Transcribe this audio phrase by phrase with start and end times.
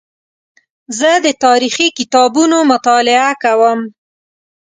[0.97, 3.79] زه د تاریخي کتابونو مطالعه کوم.